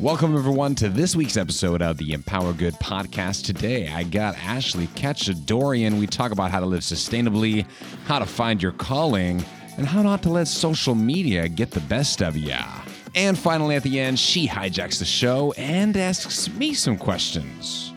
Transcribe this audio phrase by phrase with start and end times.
[0.00, 3.44] Welcome, everyone, to this week's episode of the Empower Good podcast.
[3.44, 5.98] Today, I got Ashley Cachadorian.
[5.98, 7.66] We talk about how to live sustainably,
[8.04, 9.44] how to find your calling,
[9.76, 12.64] and how not to let social media get the best of ya.
[13.16, 17.92] And finally, at the end, she hijacks the show and asks me some questions.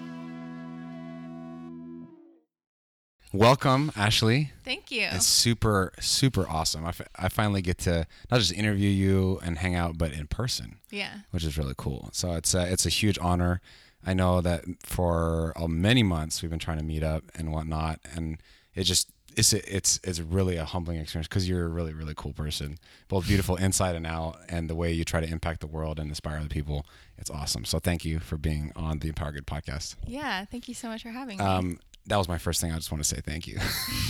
[3.34, 4.52] Welcome, Ashley.
[4.66, 5.07] Thank you.
[5.11, 6.86] It's super, super awesome.
[6.86, 10.27] I, f- I finally get to not just interview you and hang out, but in
[10.27, 11.20] person, yeah.
[11.32, 12.09] which is really cool.
[12.11, 13.61] So it's a, it's a huge honor.
[14.05, 18.00] I know that for uh, many months we've been trying to meet up and whatnot,
[18.14, 18.41] and
[18.75, 22.33] it just it's it's it's really a humbling experience because you're a really really cool
[22.33, 22.77] person,
[23.07, 26.10] both beautiful inside and out, and the way you try to impact the world and
[26.10, 26.86] inspire other people.
[27.18, 27.66] It's awesome.
[27.66, 29.96] So thank you for being on the Empower Good podcast.
[30.05, 30.46] Yeah.
[30.46, 31.43] Thank you so much for having me.
[31.43, 32.72] Um, that was my first thing.
[32.72, 33.59] I just want to say thank you,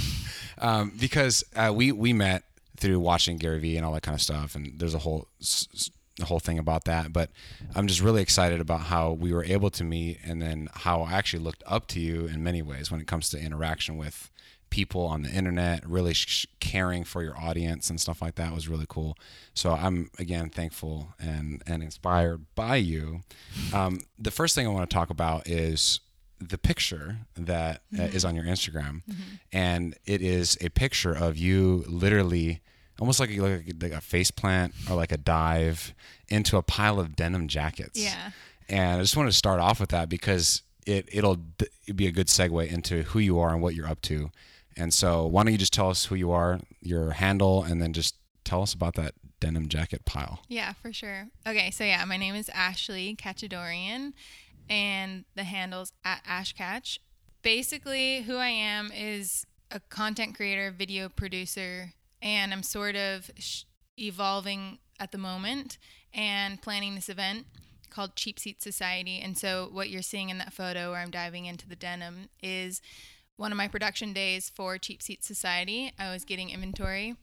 [0.60, 2.44] um, because uh, we we met
[2.78, 5.28] through watching Gary Vee and all that kind of stuff, and there's a whole
[6.20, 7.14] a whole thing about that.
[7.14, 7.30] But
[7.76, 11.14] I'm just really excited about how we were able to meet, and then how I
[11.14, 14.30] actually looked up to you in many ways when it comes to interaction with
[14.72, 18.68] people on the internet, really sh- caring for your audience and stuff like that was
[18.68, 19.16] really cool.
[19.54, 23.22] So I'm again thankful and and inspired by you.
[23.74, 26.00] Um, the first thing I want to talk about is
[26.42, 29.02] the picture that uh, is on your Instagram,
[29.54, 32.62] and it is a picture of you literally
[33.00, 35.94] almost like a, like a, like a face plant or like a dive
[36.30, 38.00] into a pile of denim jackets.
[38.00, 38.32] Yeah.
[38.70, 41.38] And I just wanted to start off with that because it it'll
[41.96, 44.32] be a good segue into who you are and what you're up to.
[44.78, 47.92] And so, why don't you just tell us who you are, your handle, and then
[47.92, 50.40] just tell us about that denim jacket pile.
[50.48, 51.28] yeah, for sure.
[51.46, 51.72] Okay.
[51.72, 54.14] So, yeah, my name is Ashley Cachadorian,
[54.72, 56.98] and the handle's at Ashkatch.
[57.44, 61.92] Basically, who I am is a content creator, video producer,
[62.22, 63.64] and I'm sort of sh-
[63.98, 65.78] evolving at the moment
[66.14, 67.48] and planning this event
[67.90, 69.20] called Cheap Seat Society.
[69.20, 72.82] And so, what you're seeing in that photo where I'm diving into the denim is
[73.36, 75.92] one of my production days for Cheap Seat Society.
[76.00, 77.18] I was getting inventory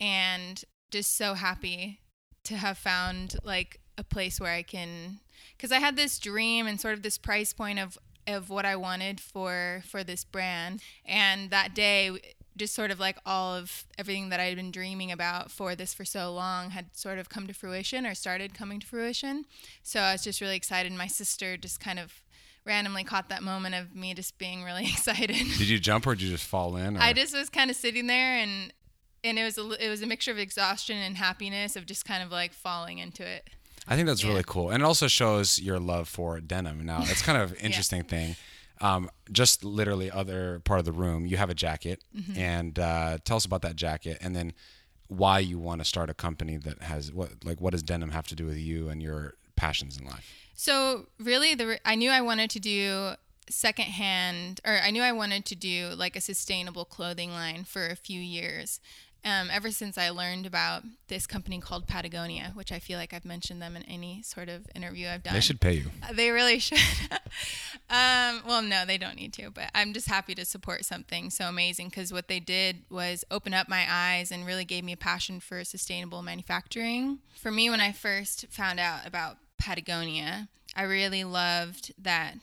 [0.00, 0.62] and
[0.92, 1.98] just so happy
[2.44, 5.18] to have found like a place where I can
[5.56, 8.76] because I had this dream and sort of this price point of of what I
[8.76, 12.16] wanted for for this brand and that day
[12.56, 15.94] just sort of like all of everything that I had been dreaming about for this
[15.94, 19.46] for so long had sort of come to fruition or started coming to fruition.
[19.82, 20.92] So I was just really excited.
[20.92, 22.22] My sister just kind of
[22.64, 25.36] randomly caught that moment of me just being really excited.
[25.36, 26.96] Did you jump or did you just fall in?
[26.96, 27.00] Or?
[27.00, 28.72] I just was kind of sitting there and
[29.24, 32.22] and it was a, it was a mixture of exhaustion and happiness of just kind
[32.22, 33.48] of like falling into it.
[33.88, 34.30] I think that's Yeah.
[34.30, 36.84] really cool, and it also shows your love for denim.
[36.86, 38.36] Now, it's kind of an interesting thing.
[38.80, 42.36] Um, just literally, other part of the room, you have a jacket, Mm-hmm.
[42.38, 44.52] and uh, tell us about that jacket, and then
[45.08, 48.26] why you want to start a company that has what, like, what does denim have
[48.28, 50.26] to do with you and your passions in life?
[50.54, 53.12] So really, the I knew I wanted to do
[53.48, 57.96] secondhand, or I knew I wanted to do like a sustainable clothing line for a
[57.96, 58.80] few years.
[59.24, 63.24] Um, ever since I learned about this company called Patagonia, which I feel like I've
[63.24, 65.34] mentioned them in any sort of interview I've done.
[65.34, 65.90] They should pay you.
[66.12, 66.80] They really should.
[67.88, 71.44] um, well, no, they don't need to, but I'm just happy to support something so
[71.44, 74.96] amazing because what they did was open up my eyes and really gave me a
[74.96, 77.18] passion for sustainable manufacturing.
[77.40, 82.34] For me, when I first found out about Patagonia, I really loved that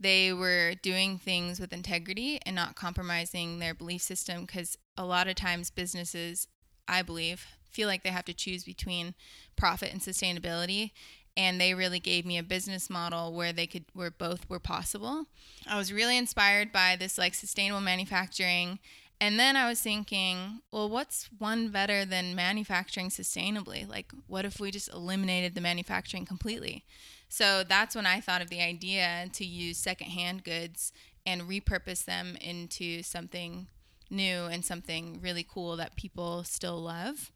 [0.00, 5.28] they were doing things with integrity and not compromising their belief system because a lot
[5.28, 6.48] of times businesses
[6.86, 9.14] i believe feel like they have to choose between
[9.56, 10.92] profit and sustainability
[11.38, 15.26] and they really gave me a business model where they could where both were possible.
[15.68, 18.80] I was really inspired by this like sustainable manufacturing
[19.20, 23.88] and then i was thinking well what's one better than manufacturing sustainably?
[23.88, 26.84] Like what if we just eliminated the manufacturing completely
[27.28, 30.92] so that's when I thought of the idea to use secondhand goods
[31.26, 33.66] and repurpose them into something
[34.10, 37.30] new and something really cool that people still love.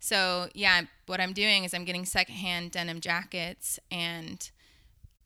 [0.00, 4.50] So, yeah, what I'm doing is I'm getting secondhand denim jackets and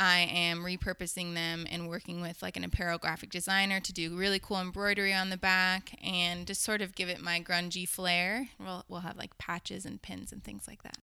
[0.00, 4.38] I am repurposing them and working with like an apparel graphic designer to do really
[4.38, 8.48] cool embroidery on the back and just sort of give it my grungy flair.
[8.60, 10.98] We'll, we'll have like patches and pins and things like that.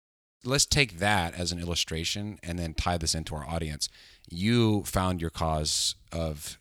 [0.45, 3.89] Let's take that as an illustration and then tie this into our audience.
[4.29, 6.59] You found your cause of,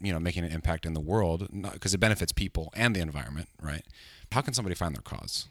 [0.00, 3.48] you know, making an impact in the world because it benefits people and the environment,
[3.62, 3.84] right?
[4.32, 5.46] How can somebody find their cause?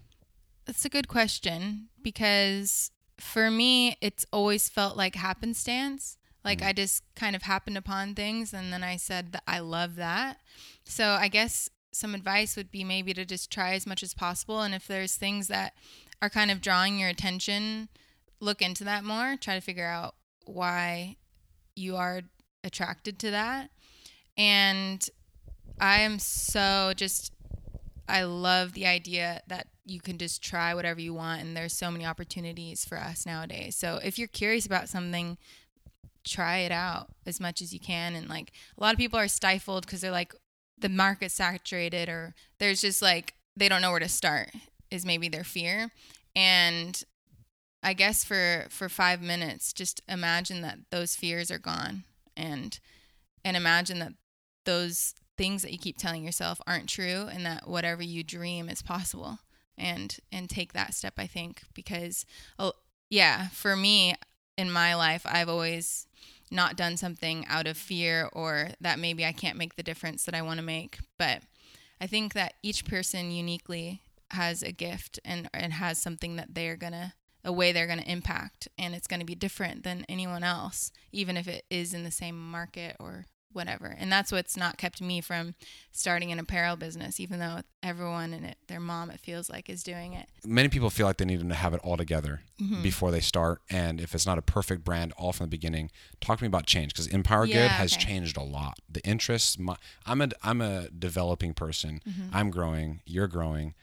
[0.65, 6.17] That's a good question because for me, it's always felt like happenstance.
[6.43, 6.69] Like mm-hmm.
[6.69, 10.37] I just kind of happened upon things and then I said that I love that.
[10.85, 14.61] So I guess some advice would be maybe to just try as much as possible.
[14.61, 15.73] And if there's things that
[16.21, 17.89] are kind of drawing your attention,
[18.39, 21.17] look into that more, try to figure out why
[21.75, 22.21] you are
[22.63, 23.69] attracted to that.
[24.37, 25.07] And
[25.79, 27.33] I am so just
[28.07, 31.91] I love the idea that you can just try whatever you want and there's so
[31.91, 33.75] many opportunities for us nowadays.
[33.75, 35.37] So if you're curious about something,
[36.23, 39.27] try it out as much as you can and like a lot of people are
[39.27, 40.35] stifled cuz they're like
[40.77, 44.51] the market's saturated or there's just like they don't know where to start
[44.91, 45.91] is maybe their fear.
[46.35, 47.01] And
[47.81, 52.03] I guess for for 5 minutes just imagine that those fears are gone
[52.35, 52.79] and
[53.43, 54.13] and imagine that
[54.65, 58.81] those things that you keep telling yourself aren't true and that whatever you dream is
[58.81, 59.39] possible
[59.77, 62.25] and and take that step i think because
[62.59, 62.73] oh,
[63.09, 64.13] yeah for me
[64.57, 66.05] in my life i've always
[66.51, 70.35] not done something out of fear or that maybe i can't make the difference that
[70.35, 71.41] i want to make but
[72.01, 74.01] i think that each person uniquely
[74.31, 77.13] has a gift and and has something that they're gonna
[77.45, 80.91] a way they're going to impact and it's going to be different than anyone else
[81.13, 83.95] even if it is in the same market or whatever.
[83.97, 85.55] And that's what's not kept me from
[85.91, 89.83] starting an apparel business, even though everyone and it, their mom, it feels like, is
[89.83, 90.27] doing it.
[90.45, 92.81] Many people feel like they need to have it all together mm-hmm.
[92.81, 93.61] before they start.
[93.69, 95.91] And if it's not a perfect brand all from the beginning,
[96.21, 98.03] talk to me about change because Empower yeah, Good has okay.
[98.03, 98.79] changed a lot.
[98.89, 102.01] The interests, my, I'm a I'm a developing person.
[102.07, 102.35] Mm-hmm.
[102.35, 103.01] I'm growing.
[103.05, 103.73] You're growing,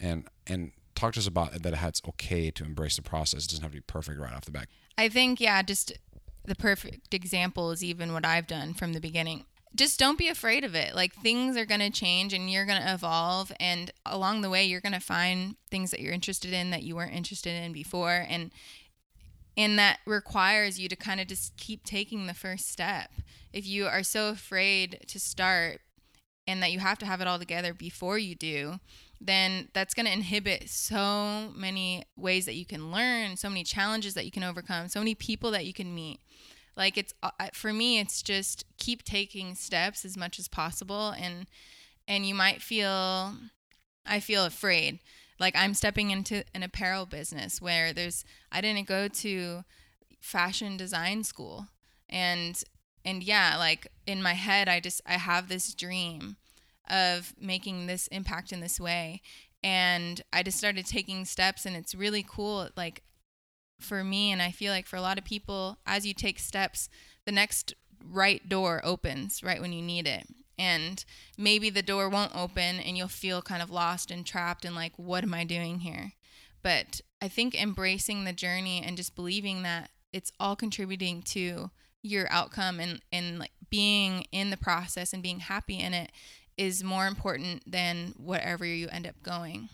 [0.00, 1.82] and and talk to us about that.
[1.82, 3.44] It's okay to embrace the process.
[3.44, 4.68] It doesn't have to be perfect right off the bat.
[4.96, 5.92] I think yeah, just
[6.44, 9.44] the perfect example is even what I've done from the beginning.
[9.74, 10.94] Just don't be afraid of it.
[10.94, 14.64] Like things are going to change and you're going to evolve and along the way
[14.64, 18.24] you're going to find things that you're interested in that you weren't interested in before
[18.28, 18.52] and
[19.56, 23.10] and that requires you to kind of just keep taking the first step.
[23.52, 25.80] If you are so afraid to start
[26.46, 28.80] and that you have to have it all together before you do,
[29.24, 34.14] then that's going to inhibit so many ways that you can learn, so many challenges
[34.14, 36.20] that you can overcome, so many people that you can meet.
[36.76, 41.46] Like it's uh, for me it's just keep taking steps as much as possible and
[42.06, 43.34] and you might feel
[44.04, 44.98] I feel afraid.
[45.38, 49.64] Like I'm stepping into an apparel business where there's I didn't go to
[50.20, 51.68] fashion design school
[52.08, 52.60] and
[53.04, 56.36] and yeah, like in my head I just I have this dream
[56.88, 59.22] of making this impact in this way.
[59.62, 62.68] And I just started taking steps, and it's really cool.
[62.76, 63.02] Like
[63.80, 66.88] for me, and I feel like for a lot of people, as you take steps,
[67.24, 67.74] the next
[68.06, 70.26] right door opens right when you need it.
[70.58, 71.04] And
[71.36, 74.92] maybe the door won't open, and you'll feel kind of lost and trapped, and like,
[74.96, 76.12] what am I doing here?
[76.62, 81.70] But I think embracing the journey and just believing that it's all contributing to
[82.02, 86.12] your outcome and, and like being in the process and being happy in it
[86.56, 89.68] is more important than whatever you end up going.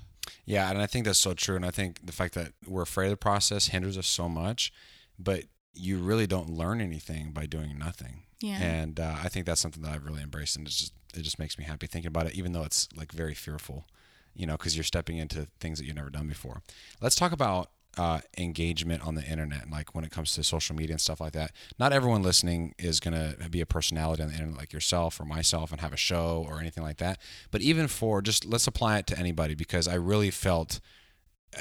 [0.44, 1.56] Yeah, and I think that's so true.
[1.56, 4.72] And I think the fact that we're afraid of the process hinders us so much,
[5.18, 5.44] but
[5.74, 8.22] you really don't learn anything by doing nothing.
[8.40, 8.58] Yeah.
[8.60, 11.38] And uh, I think that's something that I've really embraced, and it just it just
[11.38, 13.86] makes me happy thinking about it, even though it's like very fearful,
[14.34, 16.62] you know, because you're stepping into things that you've never done before.
[17.00, 20.74] Let's talk about uh, engagement on the internet, and like when it comes to social
[20.74, 21.52] media and stuff like that.
[21.78, 25.70] Not everyone listening is to be a personality on the internet like yourself or myself
[25.70, 27.18] and have a show or anything like that.
[27.50, 30.80] But even for just let's apply it to anybody because I really felt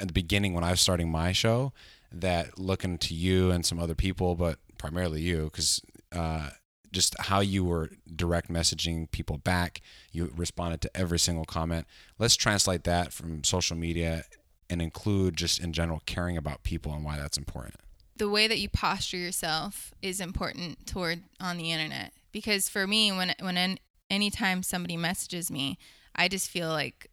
[0.00, 1.74] at the beginning when I was starting my show
[2.10, 6.48] that looking to you and some other people, but primarily you, because uh,
[6.90, 9.82] just how you were direct messaging people back.
[10.10, 11.86] You responded to every single comment.
[12.18, 14.24] Let's translate that from social media
[14.70, 17.74] and include just in general caring about people and why that's important.
[18.16, 23.10] The way that you posture yourself is important toward on the internet because for me
[23.10, 23.78] when when any
[24.10, 25.78] anytime somebody messages me,
[26.14, 27.08] I just feel like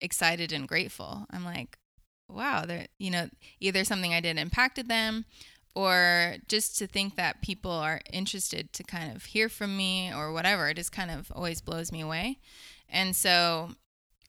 [0.00, 1.26] excited and grateful.
[1.30, 1.78] I'm like,
[2.28, 3.28] wow, they're you know,
[3.60, 5.26] either something I did impacted them
[5.74, 10.32] or just to think that people are interested to kind of hear from me or
[10.32, 10.68] whatever.
[10.68, 12.38] It just kind of always blows me away.
[12.88, 13.70] And so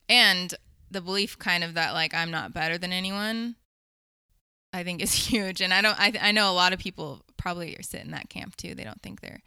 [0.10, 0.54] and
[0.92, 3.56] the belief kind of that like I'm not better than anyone
[4.74, 7.76] I think is huge and I don't I I know a lot of people probably
[7.78, 8.76] are sitting in that camp too.
[8.76, 9.44] They don't think they're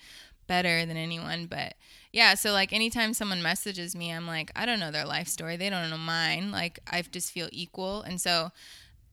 [0.46, 1.74] better than anyone, but
[2.12, 5.56] yeah, so like anytime someone messages me, I'm like, I don't know their life story.
[5.56, 6.50] They don't know mine.
[6.50, 8.02] Like I just feel equal.
[8.02, 8.50] And so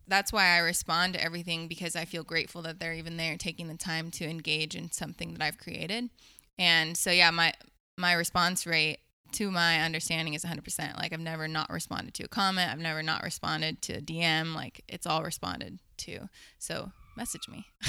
[0.07, 3.67] that's why I respond to everything because I feel grateful that they're even there taking
[3.67, 6.09] the time to engage in something that I've created.
[6.57, 7.53] And so yeah, my
[7.97, 8.99] my response rate
[9.33, 10.97] to my understanding is 100%.
[10.97, 12.71] Like I've never not responded to a comment.
[12.71, 14.55] I've never not responded to a DM.
[14.55, 16.29] Like it's all responded to.
[16.59, 17.65] So message me.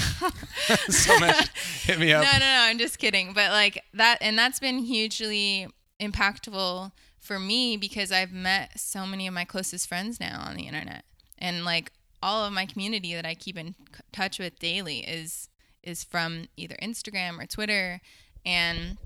[0.89, 1.49] so much.
[1.83, 2.23] Hit me up.
[2.23, 2.57] No, no, no.
[2.61, 3.33] I'm just kidding.
[3.33, 5.67] But like that, and that's been hugely
[5.99, 10.67] impactful for me because I've met so many of my closest friends now on the
[10.67, 11.03] internet.
[11.37, 11.91] And like
[12.21, 13.75] all of my community that I keep in
[14.11, 15.49] touch with daily is
[15.83, 18.01] is from either Instagram or Twitter
[18.45, 18.97] and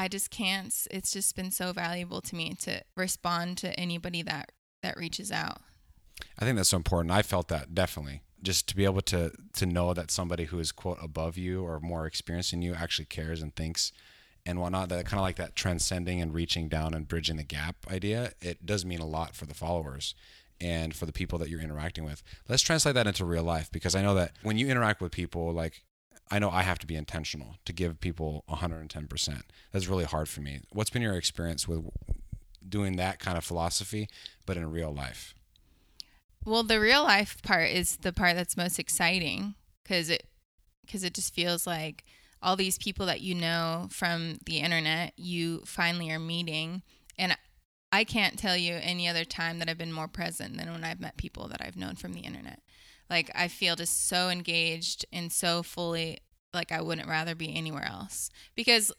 [0.00, 4.50] I just can't it's just been so valuable to me to respond to anybody that
[4.82, 5.58] that reaches out.
[6.38, 7.12] I think that's so important.
[7.12, 8.22] I felt that definitely.
[8.42, 11.80] Just to be able to to know that somebody who is quote above you or
[11.80, 13.92] more experienced than you actually cares and thinks
[14.46, 14.88] and whatnot.
[14.88, 18.32] That kind of like that transcending and reaching down and bridging the gap idea.
[18.40, 20.14] It does mean a lot for the followers
[20.62, 22.22] and for the people that you're interacting with.
[22.48, 25.52] Let's translate that into real life because I know that when you interact with people,
[25.52, 25.82] like
[26.30, 29.42] I know I have to be intentional to give people 110%.
[29.72, 30.60] That's really hard for me.
[30.70, 31.84] What's been your experience with
[32.66, 34.08] doing that kind of philosophy,
[34.46, 35.34] but in real life?
[36.44, 40.26] Well, the real life part is the part that's most exciting because it
[40.86, 42.04] because it just feels like
[42.42, 46.82] all these people that you know from the internet you finally are meeting
[47.18, 47.36] and
[47.92, 51.00] I can't tell you any other time that I've been more present than when I've
[51.00, 52.60] met people that I've known from the internet.
[53.10, 56.18] Like I feel just so engaged and so fully
[56.54, 58.30] like I wouldn't rather be anywhere else.
[58.54, 58.92] Because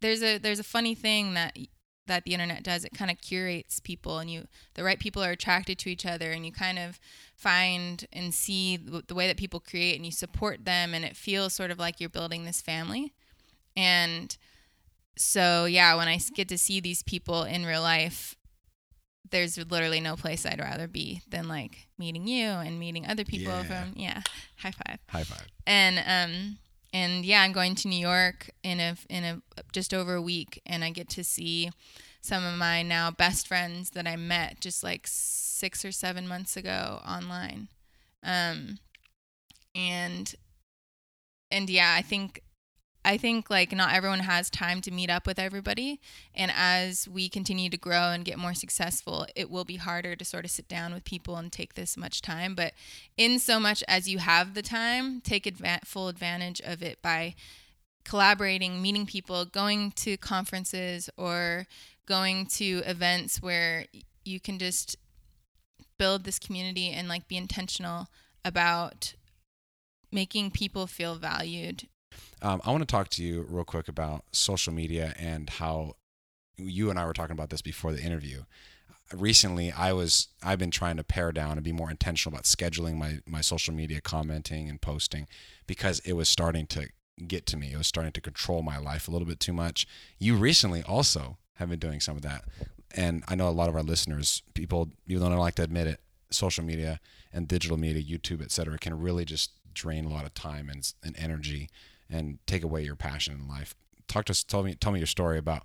[0.00, 1.58] there's a there's a funny thing that
[2.06, 2.84] that the internet does.
[2.84, 6.30] It kind of curates people and you the right people are attracted to each other
[6.30, 7.00] and you kind of
[7.36, 11.52] find and see the, way that people create and you support them and it feels
[11.52, 13.12] sort of like you're building this family.
[13.76, 14.36] And
[15.16, 18.36] so yeah when i get to see these people in real life
[19.30, 23.52] there's literally no place i'd rather be than like meeting you and meeting other people
[23.52, 23.62] Yeah.
[23.64, 24.22] from yeah
[24.58, 25.46] high five High five.
[25.66, 26.58] and um
[26.92, 30.60] and yeah i'm going to new york in a in a just over a week
[30.66, 31.70] and i get to see
[32.20, 36.56] some of my now best friends that i met just like six or seven months
[36.56, 37.68] ago online
[38.24, 38.78] um
[39.74, 40.34] and
[41.50, 42.42] and yeah i think
[43.04, 46.00] i think like not everyone has time to meet up with everybody
[46.34, 50.24] and as we continue to grow and get more successful it will be harder to
[50.24, 52.72] sort of sit down with people and take this much time but
[53.16, 57.34] in so much as you have the time take adva- full advantage of it by
[58.04, 61.66] collaborating meeting people going to conferences or
[62.06, 63.86] going to events where
[64.24, 64.96] you can just
[65.98, 68.08] build this community and like be intentional
[68.44, 69.14] about
[70.10, 71.86] making people feel valued
[72.40, 75.94] Um, I want to talk to you real quick about social media and how
[76.56, 78.42] you and I were talking about this before the interview.
[79.12, 82.96] Recently, I was I've been trying to pare down and be more intentional about scheduling
[82.96, 85.26] my my social media commenting and posting
[85.66, 86.88] because it was starting to
[87.26, 87.72] get to me.
[87.72, 89.86] It was starting to control my life a little bit too much.
[90.18, 92.44] You recently also have been doing some of that,
[92.96, 95.62] and I know a lot of our listeners, people, even though they don't like to
[95.62, 96.00] admit it,
[96.30, 96.98] social media
[97.32, 100.92] and digital media, YouTube, et cetera, can really just drain a lot of time and,
[101.02, 101.68] and energy
[102.12, 103.74] and take away your passion in life.
[104.08, 105.64] Talk to us, tell me, tell me your story about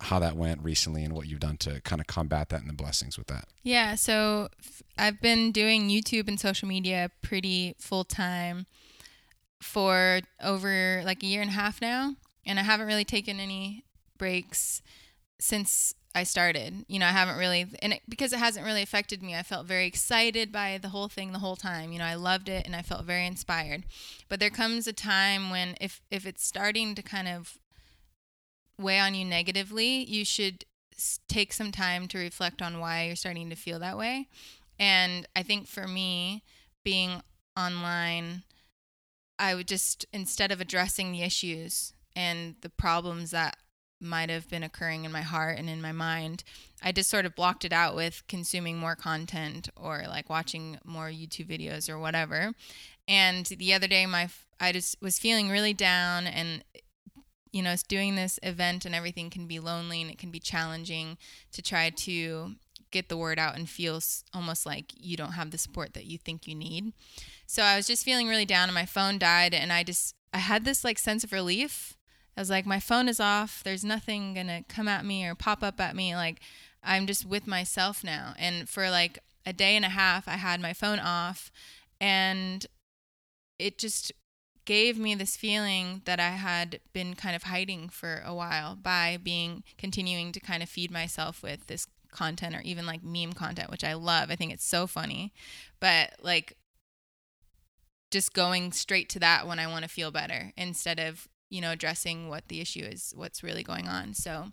[0.00, 2.74] how that went recently and what you've done to kind of combat that and the
[2.74, 3.46] blessings with that.
[3.62, 4.48] Yeah, so
[4.98, 8.66] I've been doing YouTube and social media pretty full time
[9.60, 13.84] for over like a year and a half now, and I haven't really taken any
[14.18, 14.82] breaks
[15.38, 16.84] since I started.
[16.88, 19.66] You know, I haven't really, and it, because it hasn't really affected me, I felt
[19.66, 21.92] very excited by the whole thing the whole time.
[21.92, 23.84] You know, I loved it and I felt very inspired.
[24.28, 27.58] But there comes a time when if if it's starting to kind of
[28.78, 30.64] weigh on you negatively, you should
[31.28, 34.28] take some time to reflect on why you're starting to feel that way.
[34.78, 36.42] And I think for me,
[36.84, 37.22] being
[37.56, 38.42] online,
[39.38, 43.56] I would just, instead of addressing the issues and the problems that
[44.02, 46.44] might have been occurring in my heart and in my mind,
[46.82, 51.08] I just sort of blocked it out with consuming more content or like watching more
[51.08, 52.52] YouTube videos or whatever.
[53.08, 54.28] And the other day, my
[54.60, 56.62] I just was feeling really down and
[57.52, 61.18] you know, doing this event and everything can be lonely and it can be challenging
[61.52, 62.54] to try to
[62.90, 64.00] get the word out and feel
[64.32, 66.92] almost like you don't have the support that you think you need.
[67.46, 70.38] So I was just feeling really down and my phone died and I just I
[70.38, 71.96] had this like sense of relief.
[72.36, 73.62] I was like my phone is off.
[73.64, 76.40] There's nothing to come at me or pop up at me like
[76.82, 78.34] I'm just with myself now.
[78.38, 81.50] And for like a day and a half I had my phone off
[82.00, 82.66] and
[83.58, 84.12] it just
[84.64, 89.18] gave me this feeling that I had been kind of hiding for a while by
[89.22, 93.70] being continuing to kind of feed myself with this content or even like meme content,
[93.70, 94.30] which I love.
[94.30, 95.32] I think it's so funny.
[95.80, 96.56] But like
[98.10, 101.70] just going straight to that when I want to feel better instead of, you know,
[101.72, 104.14] addressing what the issue is, what's really going on.
[104.14, 104.46] So,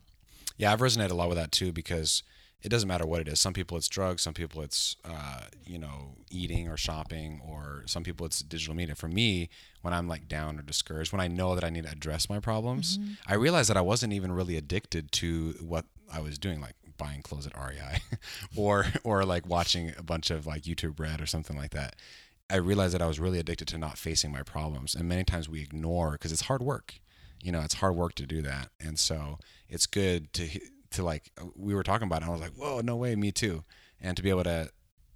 [0.57, 2.23] Yeah, I've resonated a lot with that too because
[2.61, 3.39] it doesn't matter what it is.
[3.39, 8.03] Some people it's drugs, some people it's uh, you know eating or shopping, or some
[8.03, 8.95] people it's digital media.
[8.95, 9.49] For me,
[9.81, 12.41] when I'm like down or discouraged, when I know that I need to address my
[12.41, 16.75] problems, I realized that I wasn't even really addicted to what I was doing, like
[16.97, 17.99] buying clothes at REI
[18.57, 21.95] or or like watching a bunch of like YouTube Red or something like that.
[22.49, 25.47] I realized that I was really addicted to not facing my problems, and many times
[25.47, 26.95] we ignore because it's hard work.
[27.41, 29.37] You know, it's hard work to do that, and so
[29.67, 30.47] it's good to
[30.91, 32.21] to like we were talking about.
[32.21, 33.63] It, I was like, whoa, no way, me too,
[34.01, 34.71] and to be able to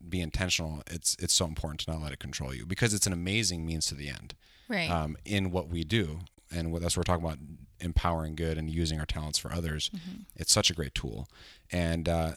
[0.07, 0.83] be intentional.
[0.89, 3.87] It's it's so important to not let it control you because it's an amazing means
[3.87, 4.35] to the end.
[4.69, 4.89] Right.
[4.89, 6.21] Um, in what we do,
[6.51, 7.39] and what, that's what we're talking about
[7.79, 9.89] empowering good and using our talents for others.
[9.89, 10.21] Mm-hmm.
[10.35, 11.27] It's such a great tool.
[11.71, 12.31] And uh,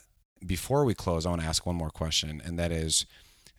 [0.45, 3.05] before we close, I want to ask one more question, and that is,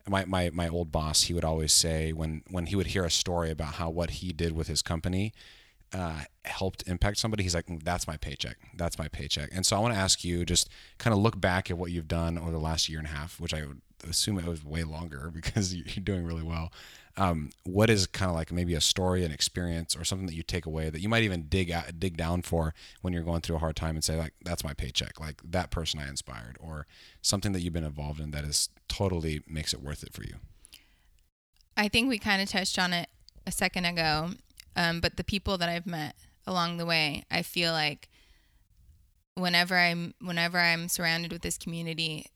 [0.09, 3.11] my, my my old boss, he would always say when when he would hear a
[3.11, 5.33] story about how what he did with his company
[5.93, 8.57] uh, helped impact somebody, he's like, "Mm, "That's my paycheck.
[8.77, 11.71] That's my paycheck." And so I want to ask you, just kind of look back
[11.71, 14.39] at what you've done over the last year and a half, which I would assume
[14.39, 16.73] it was way longer because you're doing really well.
[17.19, 20.45] Um, what is kind of like maybe a story, an experience, or something that you
[20.45, 23.57] take away that you might even dig out, dig down for when you're going through
[23.57, 26.87] a hard time and say like, "That's my paycheck." Like that person I inspired, or
[27.21, 30.37] something that you've been involved in that is totally makes it worth it for you.
[31.77, 33.09] I think we kind of touched on it
[33.47, 34.31] a second ago,
[34.77, 36.15] um, but the people that I've met
[36.47, 38.09] along the way, I feel like
[39.35, 42.27] whenever I'm whenever I'm surrounded with this community,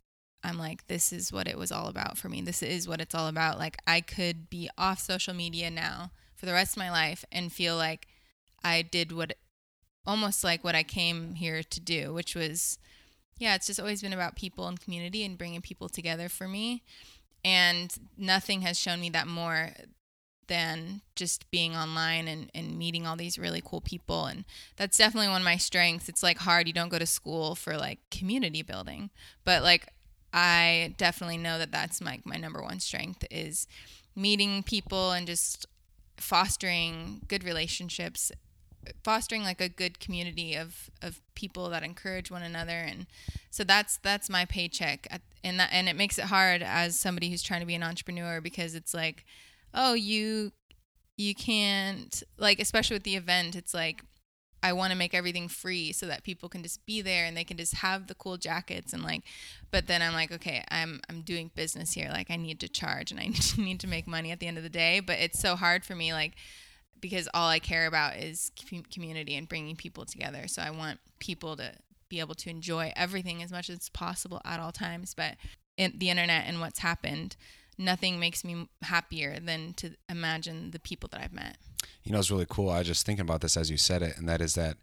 [0.45, 2.43] I'm like, this is what it was all about for me.
[2.43, 3.59] This is what it's all about.
[3.59, 7.53] Like I could be off social media now for the rest of my life and
[7.53, 8.09] feel like
[8.65, 9.35] I did what
[10.05, 12.79] almost like what I came here to do, which was
[13.39, 16.83] yeah, it's just always been about people and community and bringing people together for me.
[17.45, 19.71] And nothing has shown me that more
[20.49, 24.27] than just being online and, and meeting all these really cool people.
[24.27, 24.45] And
[24.77, 26.09] that's definitely one of my strengths.
[26.09, 26.67] It's like hard.
[26.67, 29.11] You don't go to school for like community building,
[29.45, 29.89] but like
[30.33, 33.67] I definitely know that that's my, my number one strength is
[34.17, 35.67] meeting people and just
[36.17, 38.31] fostering good relationships
[39.05, 42.79] fostering like a good community of of people that encourage one another.
[42.79, 43.07] And
[43.51, 45.07] so that's that's my paycheck
[45.45, 48.41] and that and it makes it hard as somebody who's trying to be an entrepreneur
[48.41, 49.25] because it's like
[49.75, 50.53] oh you
[51.17, 54.05] you can't like especially with the event it's like
[54.63, 57.45] I want to make everything free so that people can just be there and they
[57.45, 59.23] can just have the cool jackets and like
[59.71, 63.11] but then I'm like okay I'm I'm doing business here like I need to charge
[63.11, 65.57] and I need to make money at the end of the day but it's so
[65.57, 66.35] hard for me like
[67.03, 68.53] because all I care about is
[68.91, 70.47] community and bringing people together.
[70.47, 71.75] So I want people to
[72.09, 75.13] be able to enjoy everything as much as possible at all times.
[75.13, 75.35] But
[75.77, 77.37] in the internet and what's happened,
[77.85, 81.57] nothing makes me happier than to imagine the people that I've met.
[82.05, 82.71] You know, it's really cool.
[82.71, 84.77] I was just thinking about this as you said it, and that is that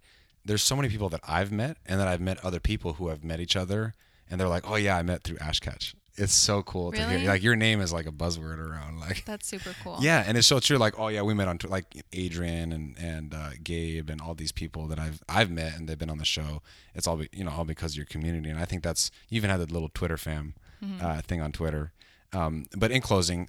[0.45, 3.23] there's so many people that I've met, and that I've met other people who have
[3.23, 3.93] met each other,
[4.29, 7.03] and they're like, "Oh yeah, I met through Ash Katch." it's so cool really?
[7.03, 7.29] to hear.
[7.29, 8.99] Like your name is like a buzzword around.
[8.99, 9.97] Like that's super cool.
[10.01, 10.77] Yeah, and it's so true.
[10.77, 14.51] Like oh yeah, we met on like Adrian and and uh, Gabe and all these
[14.51, 16.61] people that I've I've met and they've been on the show.
[16.93, 19.37] It's all be, you know all because of your community, and I think that's you
[19.37, 21.03] even had the little Twitter fam mm-hmm.
[21.03, 21.93] uh, thing on Twitter.
[22.33, 23.47] Um, but in closing,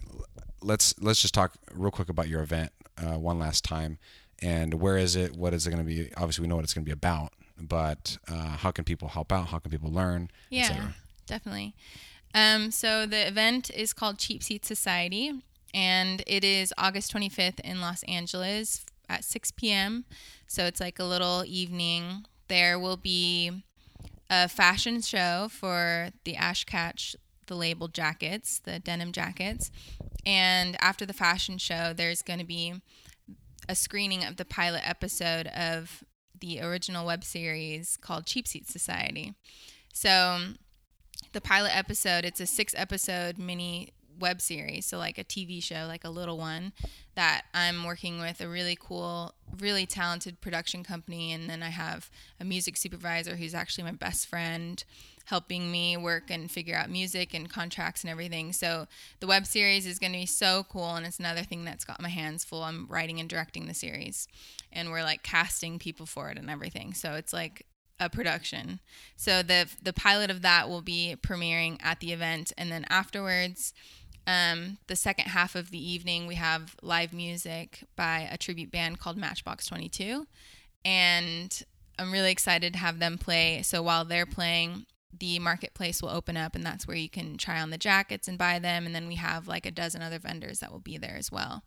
[0.63, 3.99] let's let's just talk real quick about your event uh, one last time,
[4.41, 5.37] and where is it?
[5.37, 6.13] What is it going to be?
[6.17, 9.33] Obviously, we know what it's going to be about, but uh, how can people help
[9.33, 9.49] out?
[9.49, 10.31] How can people learn?
[10.49, 10.89] Yeah,
[11.27, 11.75] definitely.
[12.35, 15.33] Um, so the event is called Cheap Seat Society,
[15.75, 20.05] and it is August 25th in Los Angeles at 6 p.m.
[20.47, 22.25] So it's like a little evening.
[22.49, 23.63] There will be
[24.29, 27.17] a fashion show for the Ash Katch,
[27.51, 29.73] the labeled jackets, the denim jackets.
[30.25, 32.75] And after the fashion show, there's going to be
[33.69, 36.05] a screening of the pilot episode of
[36.41, 39.35] the original web series called Cheap Seat Society.
[39.93, 40.39] So
[41.33, 45.87] the pilot episode, it's a six episode mini web series, so like a TV show,
[45.89, 46.73] like a little one
[47.17, 52.11] that I'm working with a really cool, really talented production company and then I have
[52.39, 54.83] a music supervisor who's actually my best friend
[55.31, 58.53] helping me work and figure out music and contracts and everything.
[58.53, 58.87] So
[59.21, 62.03] the web series is going to be so cool and it's another thing that's got
[62.03, 62.65] my hands full.
[62.65, 64.27] I'm writing and directing the series
[64.73, 66.95] and we're like casting people for it and everything.
[66.95, 67.65] So it's like
[68.01, 68.81] a production.
[69.15, 73.73] So the the pilot of that will be premiering at the event, and then afterwards,
[74.27, 78.99] um, the second half of the evening, we have live music by a tribute band
[78.99, 80.27] called Matchbox Twenty Two,
[80.83, 81.63] and
[81.99, 83.61] I'm really excited to have them play.
[83.61, 84.87] So while they're playing,
[85.17, 88.39] the marketplace will open up, and that's where you can try on the jackets and
[88.39, 88.87] buy them.
[88.87, 91.63] And then we have like a dozen other vendors that will be there as well,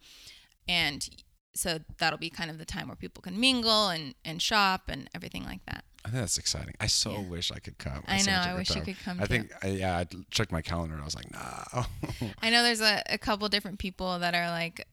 [0.68, 1.10] and
[1.56, 5.10] so that'll be kind of the time where people can mingle and, and shop and
[5.14, 5.84] everything like that.
[6.06, 6.74] I think that's exciting.
[6.82, 7.30] I so yeah.
[7.30, 8.04] wish I could come.
[8.08, 8.34] I, I know.
[8.34, 8.80] I wish time.
[8.80, 9.22] you could come.
[9.22, 9.52] I think.
[9.64, 12.30] I, yeah, I checked my calendar and I was like, no.
[12.42, 14.86] I know there's a, a couple different people that are like,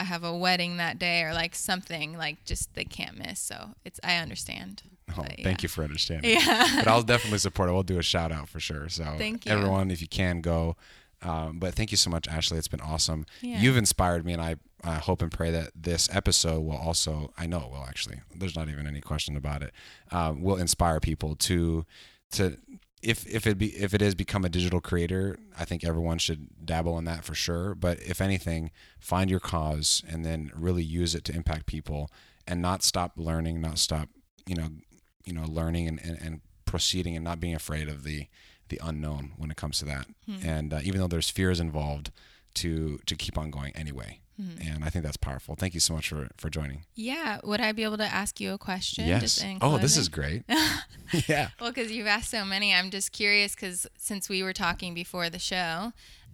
[0.00, 3.38] I have a wedding that day or like something like just they can't miss.
[3.40, 4.82] So it's I understand.
[5.10, 6.30] Oh, But, Thank you for understanding.
[6.38, 6.68] Yeah.
[6.76, 7.72] but I'll definitely support it.
[7.72, 8.88] We'll do a shout out for sure.
[8.88, 9.52] So Thank you.
[9.52, 10.76] everyone, if you can go.
[11.22, 12.58] Um, but thank you so much, Ashley.
[12.58, 13.24] It's been awesome.
[13.40, 13.58] Yeah.
[13.58, 17.32] You've inspired me, and I, I hope and pray that this episode will also.
[17.38, 18.20] I know it will actually.
[18.34, 19.72] There's not even any question about it.
[20.10, 21.86] Um, will inspire people to,
[22.32, 22.58] to
[23.04, 26.66] if if it be if it is become a digital creator, I think everyone should
[26.66, 27.74] dabble in that for sure.
[27.74, 32.10] But if anything, find your cause and then really use it to impact people,
[32.46, 34.08] and not stop learning, not stop
[34.46, 34.68] you know
[35.24, 38.26] you know learning and, and, and proceeding and not being afraid of the
[38.68, 40.06] the unknown when it comes to that.
[40.42, 42.10] And uh, even though there's fears involved,
[42.54, 44.20] to to keep on going anyway.
[44.38, 45.54] And I think that's powerful.
[45.54, 46.84] Thank you so much for for joining.
[46.94, 47.38] Yeah.
[47.44, 49.06] Would I be able to ask you a question?
[49.06, 49.20] yes.
[49.22, 50.42] Just in Oh, this is great.
[51.28, 51.50] yeah.
[51.60, 55.30] Well, because you've asked so many, I'm just curious because since we were talking before
[55.30, 55.92] the show,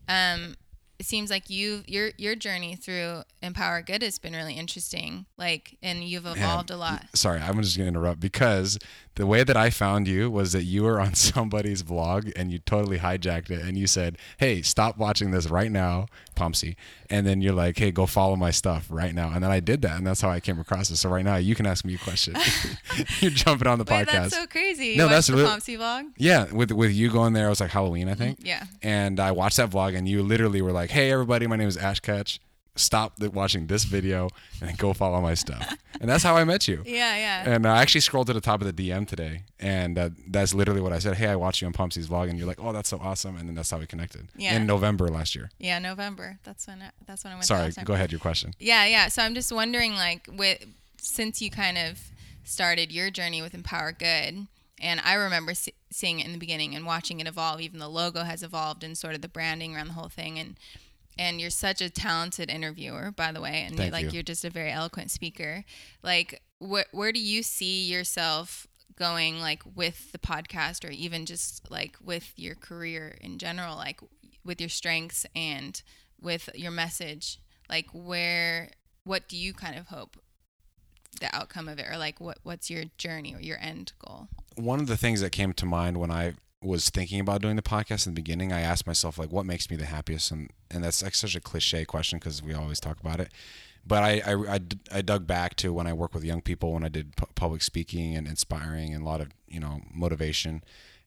[0.08, 0.56] um,
[1.00, 5.24] it seems like you your your journey through Empower Good has been really interesting.
[5.38, 7.06] Like, and you've evolved a lot.
[7.14, 8.78] Sorry, I'm just gonna interrupt because
[9.16, 12.58] the way that I found you was that you were on somebody's vlog and you
[12.58, 16.76] totally hijacked it and you said, "Hey, stop watching this right now, Pomsy,"
[17.08, 19.80] and then you're like, "Hey, go follow my stuff right now," and then I did
[19.82, 20.96] that and that's how I came across it.
[20.96, 22.36] So right now you can ask me a question.
[23.20, 24.12] you're jumping on the Wait, podcast.
[24.12, 24.88] that's so crazy.
[24.88, 26.12] You No, that's the real- Pomsy vlog.
[26.18, 28.40] Yeah, with with you going there, it was like Halloween, I think.
[28.40, 28.64] Mm-hmm, yeah.
[28.82, 31.76] And I watched that vlog, and you literally were like, "Hey, everybody, my name is
[31.76, 32.38] Ash Katch.
[32.76, 34.28] Stop the, watching this video
[34.62, 36.82] and go follow my stuff." And that's how I met you.
[36.86, 37.50] Yeah, yeah.
[37.54, 40.80] And I actually scrolled to the top of the DM today, and uh, that's literally
[40.80, 41.16] what I said.
[41.16, 43.48] Hey, I watched you on Pumpsy's vlog, and you're like, "Oh, that's so awesome!" And
[43.48, 44.28] then that's how we connected.
[44.36, 44.56] Yeah.
[44.56, 45.50] In November last year.
[45.58, 46.38] yeah, November.
[46.44, 47.46] That's when I, that's when I went.
[47.46, 48.10] Sorry, go ahead.
[48.12, 48.54] Your question.
[48.58, 49.08] Yeah, yeah.
[49.08, 50.64] So I'm just wondering, like, with
[50.96, 52.00] since you kind of
[52.44, 54.46] started your journey with Empower Good,
[54.80, 57.60] and I remember see, seeing it in the beginning and watching it evolve.
[57.60, 60.38] Even the logo has evolved and sort of the branding around the whole thing.
[60.38, 60.58] And
[61.18, 64.10] and you're such a talented interviewer, by the way, and you're, like you.
[64.12, 65.64] you're just a very eloquent speaker.
[66.02, 68.66] Like, wh- where do you see yourself?
[68.96, 73.98] going like with the podcast or even just like with your career in general like
[74.44, 75.82] with your strengths and
[76.20, 77.38] with your message
[77.70, 78.68] like where
[79.04, 80.18] what do you kind of hope
[81.20, 84.28] the outcome of it or like what what's your journey or your end goal
[84.62, 87.62] one of the things that came to mind when I was thinking about doing the
[87.62, 90.30] podcast in the beginning, I asked myself like, what makes me the happiest?
[90.30, 93.32] And and that's like such a cliche question because we always talk about it.
[93.86, 94.60] But I I
[94.92, 97.62] I dug back to when I work with young people, when I did pu- public
[97.62, 100.62] speaking and inspiring and a lot of you know motivation.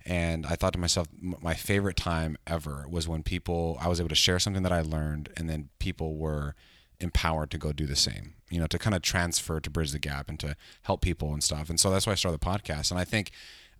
[0.05, 3.99] And I thought to myself, m- my favorite time ever was when people I was
[3.99, 6.55] able to share something that I learned, and then people were
[6.99, 9.99] empowered to go do the same you know to kind of transfer to bridge the
[9.99, 12.91] gap and to help people and stuff and so that's why i started the podcast
[12.91, 13.31] and i think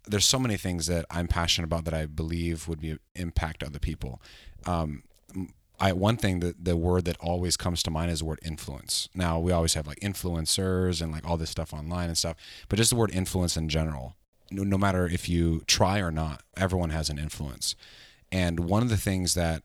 [0.06, 3.80] there's so many things that i'm passionate about that i believe would be impact other
[3.80, 4.22] people
[4.66, 5.04] um,
[5.80, 9.10] I one thing that the word that always comes to mind is the word influence.
[9.14, 12.38] Now we always have like influencers and like all this stuff online and stuff,
[12.70, 14.16] but just the word influence in general.
[14.52, 17.76] No, no matter if you try or not, everyone has an influence.
[18.32, 19.64] And one of the things that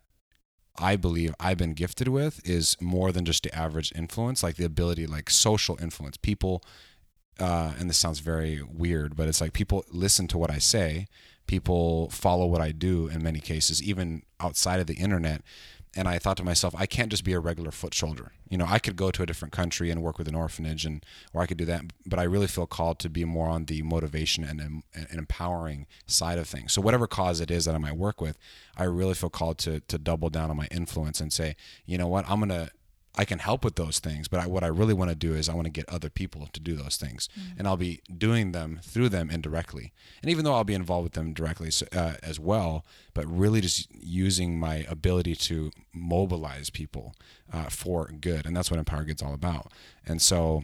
[0.79, 4.65] I believe I've been gifted with is more than just the average influence, like the
[4.65, 6.17] ability, like social influence.
[6.17, 6.63] People,
[7.41, 11.07] uh, and this sounds very weird, but it's like people listen to what I say,
[11.47, 15.43] people follow what I do in many cases, even outside of the internet.
[15.97, 18.33] And I thought to myself, I can't just be a regular foot soldier.
[18.49, 21.05] You know, I could go to a different country and work with an orphanage, and
[21.33, 21.83] or I could do that.
[22.07, 26.39] But I really feel called to be more on the motivation and, and empowering side
[26.39, 26.73] of things.
[26.73, 28.39] So whatever cause it is that I might work with,
[28.77, 32.09] I really feel called to to double down on my influence and say, you know
[32.09, 32.71] what, I'm gonna
[33.19, 35.49] I can help with those things, but I, what I really want to do is
[35.49, 37.29] I want to get other people to do those things,
[37.59, 39.93] and I'll be doing them through them indirectly.
[40.23, 43.89] And even though I'll be involved with them directly uh, as well, but really just
[43.93, 47.13] using my ability to mobilize people
[47.53, 49.73] uh, for good, and that's what Empower Good's all about.
[50.07, 50.63] And so,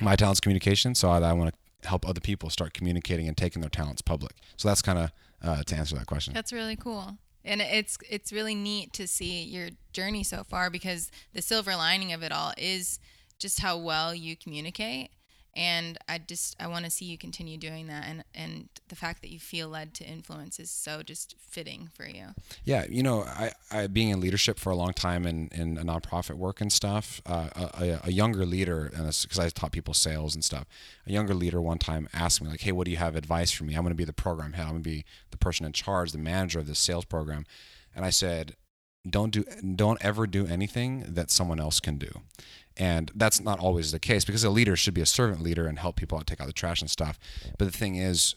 [0.00, 3.60] my talent's communication, so I, I want to help other people start communicating and taking
[3.60, 4.32] their talents public.
[4.56, 6.32] So that's kind of uh, to answer that question.
[6.32, 7.18] That's really cool.
[7.44, 12.12] And it's it's really neat to see your journey so far because the silver lining
[12.12, 12.98] of it all is
[13.38, 15.10] just how well you communicate.
[15.56, 19.22] And I just I want to see you continue doing that and and the fact
[19.22, 22.26] that you feel led to influence is so just fitting for you.
[22.64, 25.84] Yeah, you know, I, I being in leadership for a long time in, in a
[25.84, 27.20] nonprofit work and stuff.
[27.26, 30.66] Uh, a, a younger leader, and because I taught people sales and stuff,
[31.06, 33.64] a younger leader one time asked me like, "Hey, what do you have advice for
[33.64, 33.74] me?
[33.74, 34.64] I'm going to be the program head.
[34.64, 37.46] I'm going to be the person in charge, the manager of this sales program."
[37.94, 38.56] And I said,
[39.08, 42.22] "Don't do, don't ever do anything that someone else can do."
[42.76, 45.78] And that's not always the case because a leader should be a servant leader and
[45.78, 47.18] help people out take out the trash and stuff.
[47.56, 48.34] But the thing is,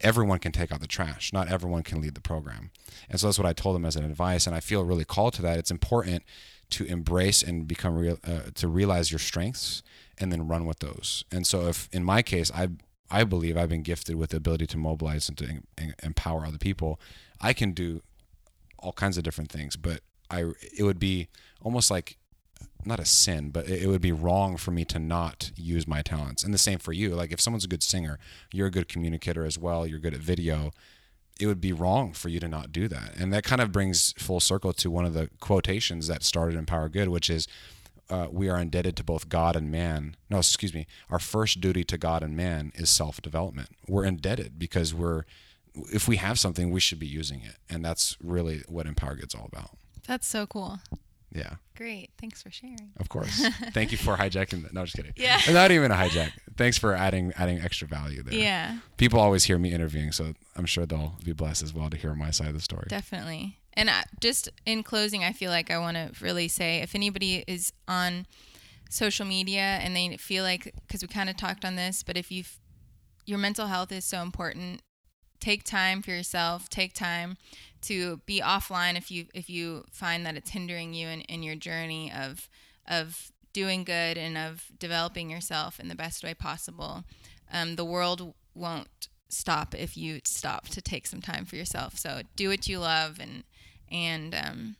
[0.00, 1.32] everyone can take out the trash.
[1.32, 2.70] Not everyone can lead the program.
[3.08, 4.46] And so that's what I told them as an advice.
[4.46, 5.58] And I feel really called to that.
[5.58, 6.24] It's important
[6.70, 9.82] to embrace and become real, uh, to realize your strengths
[10.18, 11.24] and then run with those.
[11.32, 12.68] And so if in my case, I
[13.10, 16.46] I believe I've been gifted with the ability to mobilize and to em- em- empower
[16.46, 16.98] other people.
[17.40, 18.02] I can do
[18.78, 21.28] all kinds of different things, but I it would be
[21.60, 22.16] almost like
[22.86, 26.42] not a sin, but it would be wrong for me to not use my talents.
[26.42, 27.14] And the same for you.
[27.14, 28.18] Like if someone's a good singer,
[28.52, 30.72] you're a good communicator as well, you're good at video,
[31.40, 33.16] it would be wrong for you to not do that.
[33.16, 36.88] And that kind of brings full circle to one of the quotations that started Empower
[36.88, 37.48] Good, which is
[38.10, 40.16] uh, we are indebted to both God and man.
[40.30, 40.86] No, excuse me.
[41.10, 43.70] Our first duty to God and man is self development.
[43.88, 45.24] We're indebted because we're,
[45.92, 47.56] if we have something, we should be using it.
[47.68, 49.70] And that's really what Empower Good's all about.
[50.06, 50.80] That's so cool.
[51.34, 52.10] Yeah, Great.
[52.20, 52.92] Thanks for sharing.
[53.00, 53.44] of course.
[53.72, 54.72] Thank you for hijacking that.
[54.72, 55.12] No, just kidding.
[55.16, 55.40] Yeah.
[55.50, 56.30] Not even a hijack.
[56.56, 58.34] Thanks for adding adding extra value there.
[58.34, 61.96] Yeah, People always hear me interviewing, so I'm sure they'll be blessed as well to
[61.96, 62.86] hear my side of the story.
[62.88, 63.58] definitely.
[63.76, 67.42] And I, just in closing, I feel like I want to really say if anybody
[67.48, 68.24] is on
[68.88, 72.30] social media and they feel like, because we kind of talked on this, but if
[72.30, 72.44] you
[73.26, 74.82] your mental health is so important,
[75.40, 76.68] take time for yourself.
[76.68, 77.36] Take time
[77.86, 81.54] to be offline if you if you find that it's hindering you in, in your
[81.54, 82.48] journey of
[82.86, 87.04] of doing good and of developing yourself in the best way possible.
[87.52, 91.96] Um, the world won't stop if you stop to take some time for yourself.
[91.96, 93.44] So do what you love and
[93.90, 94.76] and um,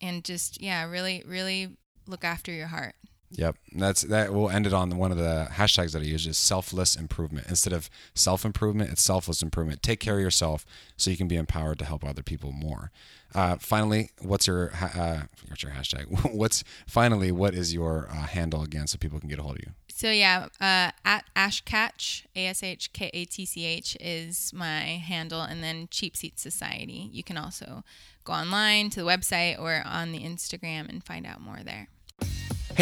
[0.00, 2.94] and just yeah, really really look after your heart.
[3.34, 4.32] Yep, that's that.
[4.32, 7.46] We'll end it on one of the hashtags that I use is selfless improvement.
[7.48, 9.82] Instead of self improvement, it's selfless improvement.
[9.82, 10.66] Take care of yourself
[10.96, 12.90] so you can be empowered to help other people more.
[13.34, 16.34] Uh, finally, what's your uh, what's your hashtag?
[16.34, 19.62] what's finally what is your uh, handle again so people can get a hold of
[19.62, 19.72] you?
[19.88, 24.80] So yeah, uh, at Ashkatch, A S H K A T C H is my
[24.80, 27.08] handle, and then Cheap Seat Society.
[27.12, 27.84] You can also
[28.24, 31.88] go online to the website or on the Instagram and find out more there.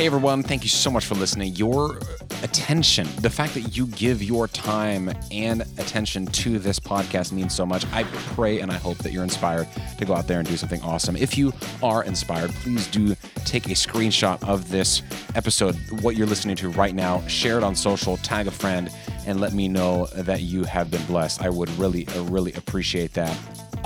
[0.00, 1.56] Hey everyone, thank you so much for listening.
[1.56, 1.98] Your
[2.42, 7.66] attention, the fact that you give your time and attention to this podcast means so
[7.66, 7.84] much.
[7.92, 10.80] I pray and I hope that you're inspired to go out there and do something
[10.80, 11.16] awesome.
[11.16, 15.02] If you are inspired, please do take a screenshot of this
[15.34, 18.90] episode, what you're listening to right now, share it on social, tag a friend,
[19.26, 21.42] and let me know that you have been blessed.
[21.42, 23.36] I would really, really appreciate that.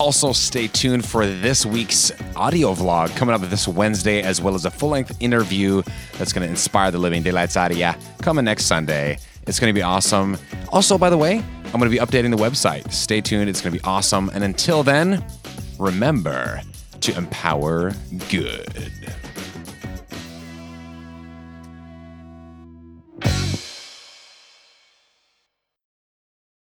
[0.05, 4.67] Also, stay tuned for this week's audio vlog coming up this Wednesday, as well as
[4.67, 5.81] a full length interview
[6.19, 9.17] that's going to inspire the living daylights out of ya coming next Sunday.
[9.47, 10.37] It's going to be awesome.
[10.69, 12.93] Also, by the way, I'm going to be updating the website.
[12.93, 14.31] Stay tuned, it's going to be awesome.
[14.35, 15.25] And until then,
[15.79, 16.61] remember
[17.01, 17.95] to empower
[18.29, 18.93] good.